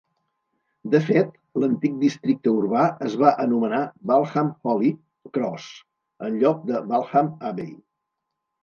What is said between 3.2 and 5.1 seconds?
va anomenar Waltham Holy